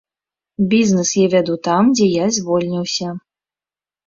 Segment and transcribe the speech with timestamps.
[0.71, 3.13] Бізнэс я вяду там, дзе я звольніўся.